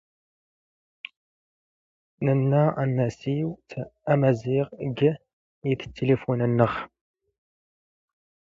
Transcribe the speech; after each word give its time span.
ⵏⵍⴰ 2.25 2.63
ⴰⵏⴰⵙⵉⵡ 2.83 3.49
ⴰⵎⴰⵣⵉⵖ 4.11 4.65
ⴷⴳ 4.97 5.15
ⵉⴷ 5.69 5.77
ⵜⵜⵉⵍⵉⴼⵓⵏ 5.91 6.39
ⵏⵏⵖ. 6.51 6.69